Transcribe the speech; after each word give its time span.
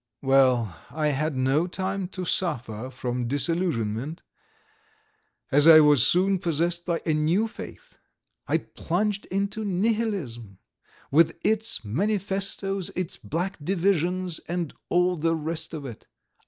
Well, 0.23 0.75
I 0.89 1.09
had 1.09 1.35
no 1.35 1.67
time 1.67 2.07
to 2.07 2.25
suffer 2.25 2.89
from 2.89 3.27
disillusionment, 3.27 4.23
as 5.51 5.67
I 5.67 5.79
was 5.79 6.07
soon 6.07 6.39
possessed 6.39 6.87
by 6.87 7.03
a 7.05 7.13
new 7.13 7.47
faith. 7.47 7.99
I 8.47 8.57
plunged 8.57 9.27
into 9.27 9.63
Nihilism, 9.63 10.57
with 11.11 11.37
its 11.43 11.85
manifestoes, 11.85 12.89
its 12.95 13.15
'black 13.15 13.63
divisions,' 13.63 14.39
and 14.47 14.73
all 14.89 15.17
the 15.17 15.35
rest 15.35 15.71
of 15.71 15.85
it. 15.85 16.07